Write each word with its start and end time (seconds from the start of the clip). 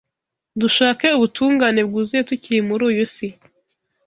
Dushake 0.59 1.07
Ubutungane 1.17 1.81
Bwuzuye 1.87 2.21
tukiri 2.29 2.59
muri 2.69 2.83
uyu 2.89 3.05
si 3.15 3.27